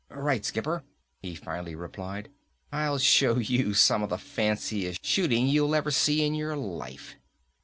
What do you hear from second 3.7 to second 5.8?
some of the fanciest shooting you'll